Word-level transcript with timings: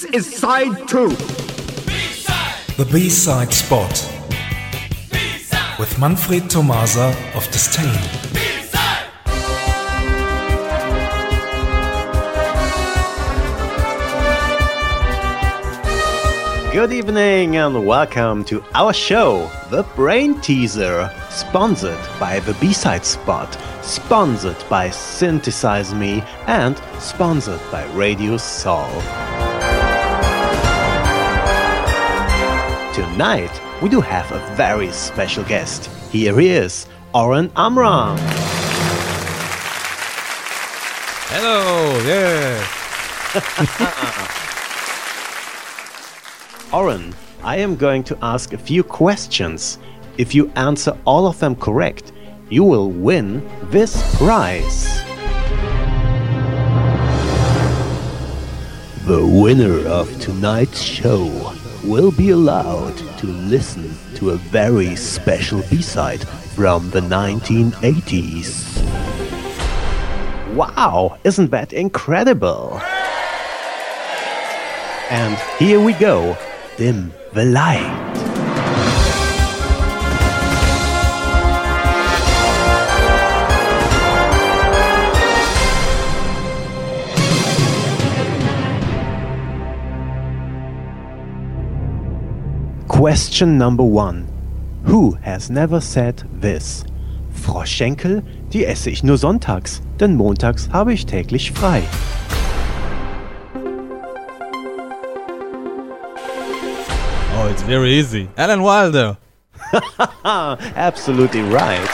This 0.00 0.28
is 0.28 0.36
side 0.38 0.88
two. 0.88 1.10
The 2.78 2.88
B-side 2.90 3.52
spot. 3.52 3.92
With 5.78 5.98
Manfred 5.98 6.48
Tomasa 6.48 7.14
of 7.34 7.46
Disdain. 7.50 7.84
Good 16.72 16.92
evening 16.94 17.56
and 17.56 17.84
welcome 17.84 18.42
to 18.44 18.64
our 18.74 18.94
show, 18.94 19.50
The 19.68 19.82
Brain 19.96 20.40
Teaser, 20.40 21.12
sponsored 21.28 22.00
by 22.18 22.40
the 22.40 22.54
B-Side 22.54 23.04
Spot, 23.04 23.54
sponsored 23.82 24.64
by 24.70 24.88
Synthesize 24.88 25.92
Me, 25.92 26.22
and 26.46 26.80
sponsored 26.98 27.60
by 27.70 27.84
Radio 27.92 28.38
Soul. 28.38 28.88
Tonight, 33.00 33.62
we 33.80 33.88
do 33.88 34.02
have 34.02 34.30
a 34.30 34.54
very 34.56 34.92
special 34.92 35.42
guest. 35.44 35.86
Here 36.12 36.38
he 36.38 36.50
is, 36.50 36.86
Oren 37.14 37.50
Amram. 37.56 38.18
Hello, 41.30 41.98
yeah. 42.04 42.62
Oren, 46.76 47.14
I 47.42 47.56
am 47.56 47.74
going 47.74 48.04
to 48.04 48.18
ask 48.20 48.52
a 48.52 48.58
few 48.58 48.84
questions. 48.84 49.78
If 50.18 50.34
you 50.34 50.52
answer 50.54 50.94
all 51.06 51.26
of 51.26 51.38
them 51.38 51.56
correct, 51.56 52.12
you 52.50 52.64
will 52.64 52.90
win 52.90 53.42
this 53.70 53.96
prize. 54.18 55.02
The 59.06 59.26
winner 59.26 59.88
of 59.88 60.20
tonight's 60.20 60.82
show 60.82 61.54
will 61.84 62.10
be 62.10 62.30
allowed 62.30 62.96
to 63.18 63.26
listen 63.26 63.90
to 64.14 64.30
a 64.30 64.36
very 64.36 64.96
special 64.96 65.62
B-side 65.70 66.26
from 66.28 66.90
the 66.90 67.00
1980s. 67.00 68.84
Wow, 70.54 71.18
isn't 71.24 71.50
that 71.50 71.72
incredible? 71.72 72.80
And 75.10 75.36
here 75.58 75.80
we 75.80 75.92
go. 75.94 76.36
Dim 76.76 77.12
the 77.32 77.44
light. 77.44 78.09
Question 93.00 93.56
number 93.56 93.82
one. 93.82 94.28
Who 94.84 95.12
has 95.22 95.48
never 95.48 95.80
said 95.80 96.22
this? 96.38 96.84
Froschschenkel, 97.32 98.22
die 98.52 98.66
esse 98.66 98.90
ich 98.90 99.02
nur 99.02 99.16
sonntags, 99.16 99.80
denn 99.98 100.16
montags 100.16 100.68
habe 100.70 100.92
ich 100.92 101.06
täglich 101.06 101.50
frei. 101.50 101.82
Oh, 107.38 107.48
it's 107.50 107.62
very 107.62 107.98
easy. 107.98 108.28
Alan 108.36 108.62
Wilder. 108.62 109.16
Absolutely 110.76 111.40
right. 111.40 111.88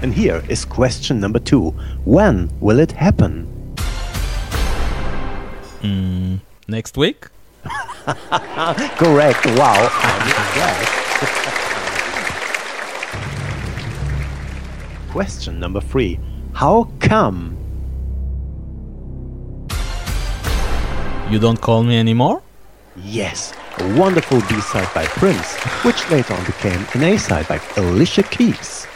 and 0.00 0.14
here 0.14 0.42
is 0.48 0.64
question 0.64 1.20
number 1.20 1.38
two. 1.38 1.74
When 2.06 2.48
will 2.58 2.78
it 2.78 2.92
happen? 2.92 3.57
Mm, 5.82 6.40
next 6.66 6.96
week? 6.96 7.26
Correct. 8.96 9.46
Wow. 9.56 9.88
Question 15.10 15.58
number 15.60 15.80
three. 15.80 16.18
How 16.52 16.88
come? 17.00 17.56
You 21.30 21.38
don't 21.38 21.60
call 21.60 21.82
me 21.82 21.98
anymore? 21.98 22.42
Yes, 22.96 23.52
a 23.78 23.98
wonderful 23.98 24.40
B-side 24.48 24.88
by 24.94 25.04
Prince, 25.06 25.54
which 25.84 26.10
later 26.10 26.34
on 26.34 26.44
became 26.44 26.84
an 26.94 27.02
A-side 27.04 27.46
by 27.46 27.60
Alicia 27.76 28.24
Keys. 28.24 28.86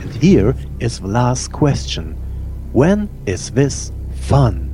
And 0.00 0.12
here 0.14 0.56
is 0.80 0.98
the 1.00 1.06
last 1.06 1.52
question. 1.52 2.16
When 2.72 3.08
is 3.26 3.50
this 3.50 3.92
fun? 4.14 4.71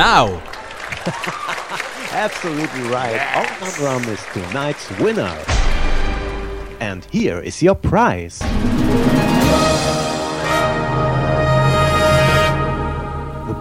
Now! 0.00 0.28
Absolutely 2.12 2.82
right. 2.88 3.12
Yes. 3.12 3.78
Ram 3.80 4.02
is 4.04 4.24
tonight's 4.32 4.88
winner. 4.98 5.36
And 6.80 7.04
here 7.12 7.38
is 7.38 7.62
your 7.62 7.74
prize. 7.74 8.38
The 8.38 8.46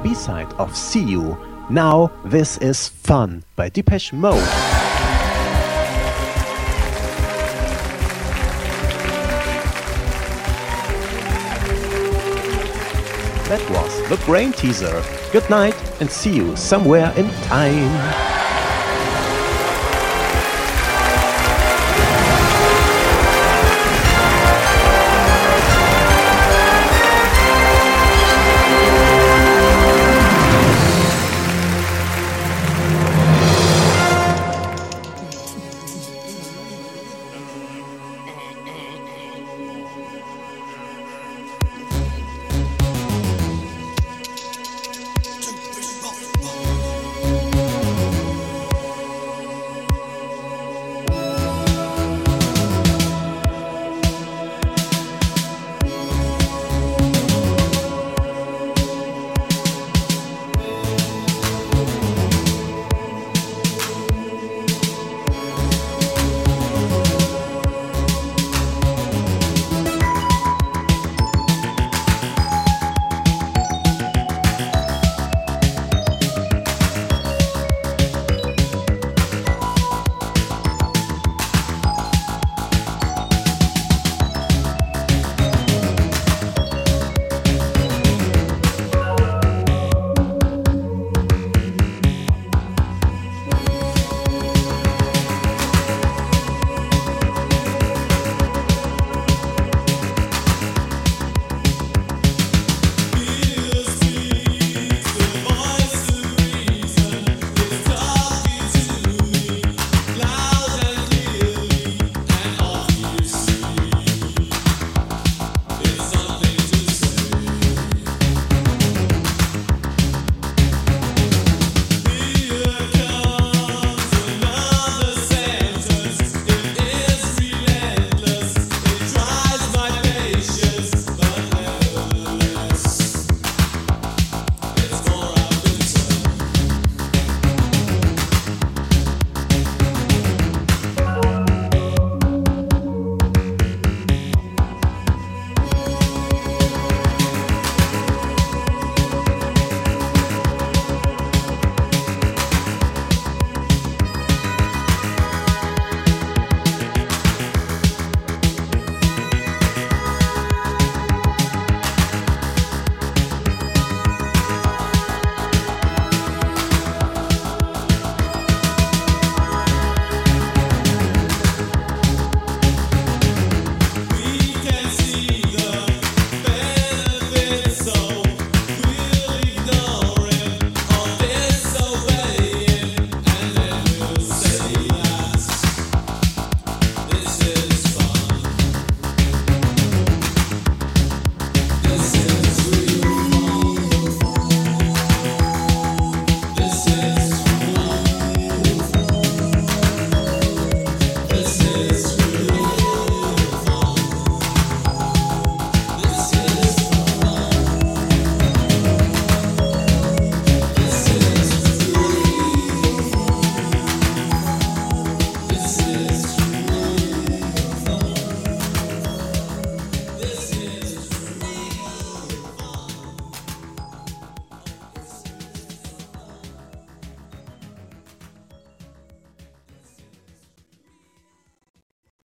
B-side 0.01 0.53
of 0.53 0.77
See 0.77 1.03
You. 1.03 1.37
Now 1.69 2.09
This 2.23 2.57
Is 2.59 2.87
Fun 2.87 3.43
by 3.57 3.67
Depeche 3.67 4.13
Mode. 4.13 4.37
That 13.49 13.69
was 13.69 14.07
the 14.07 14.15
Brain 14.25 14.53
Teaser. 14.53 15.03
Good 15.33 15.49
night 15.49 15.88
and 15.99 16.09
see 16.09 16.33
you 16.33 16.55
somewhere 16.55 17.13
in 17.17 17.29
time. 17.43 18.28